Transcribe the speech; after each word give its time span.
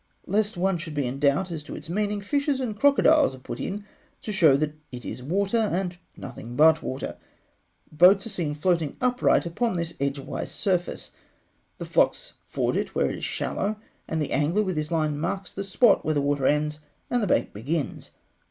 Lest 0.25 0.57
one 0.57 0.79
should 0.79 0.95
be 0.95 1.05
in 1.05 1.19
doubt 1.19 1.51
as 1.51 1.63
to 1.63 1.75
its 1.75 1.87
meaning, 1.87 2.21
fishes 2.21 2.59
and 2.59 2.75
crocodiles 2.75 3.35
are 3.35 3.37
put 3.37 3.59
in, 3.59 3.85
to 4.23 4.31
show 4.31 4.57
that 4.57 4.73
it 4.91 5.05
is 5.05 5.21
water, 5.21 5.59
and 5.59 5.99
nothing 6.17 6.55
but 6.55 6.81
water. 6.81 7.17
Boats 7.91 8.25
are 8.25 8.31
seen 8.31 8.55
floating 8.55 8.97
upright 8.99 9.45
upon 9.45 9.75
this 9.75 9.93
edgewise 9.99 10.49
surface; 10.51 11.11
the 11.77 11.85
flocks 11.85 12.33
ford 12.47 12.75
it 12.75 12.95
where 12.95 13.11
it 13.11 13.17
is 13.19 13.25
shallow; 13.25 13.75
and 14.07 14.19
the 14.19 14.31
angler 14.33 14.63
with 14.63 14.75
his 14.75 14.91
line 14.91 15.19
marks 15.19 15.51
the 15.51 15.63
spot 15.63 16.03
where 16.03 16.15
the 16.15 16.19
water 16.19 16.47
ends 16.47 16.79
and 17.11 17.21
the 17.21 17.27
bank 17.27 17.53
begins. 17.53 18.09